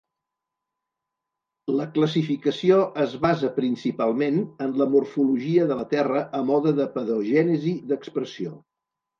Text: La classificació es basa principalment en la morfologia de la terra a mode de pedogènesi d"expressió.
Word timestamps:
La 1.79 1.85
classificació 1.97 2.79
es 3.03 3.13
basa 3.27 3.51
principalment 3.59 4.39
en 4.69 4.75
la 4.83 4.89
morfologia 4.95 5.69
de 5.73 5.79
la 5.83 5.87
terra 5.95 6.25
a 6.39 6.43
mode 6.51 6.75
de 6.81 6.91
pedogènesi 6.99 7.77
d"expressió. 7.93 8.59